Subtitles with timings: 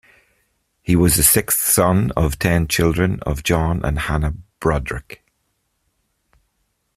[0.81, 5.21] He was the sixth son of ten children of John and Hannah Brodrick.